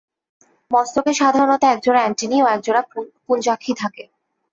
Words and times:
মস্তকে 0.71 1.11
সাধারণত 1.13 1.63
একজোড়া 1.67 2.01
অ্যান্টিনি 2.01 2.37
ও 2.41 2.47
একজোড়া 2.47 2.81
পুঞ্জাক্ষি 3.25 3.73
থাকে। 3.81 4.03